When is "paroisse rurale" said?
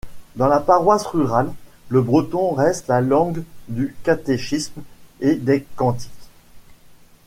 0.59-1.53